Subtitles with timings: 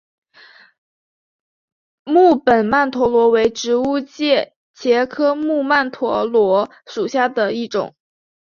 [2.05, 7.93] 木本曼陀罗为植物界茄科木曼陀罗属下的一种。